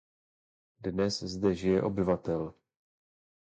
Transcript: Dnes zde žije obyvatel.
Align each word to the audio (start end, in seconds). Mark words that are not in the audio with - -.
Dnes 0.83 1.23
zde 1.23 1.53
žije 1.53 1.79
obyvatel. 1.81 2.43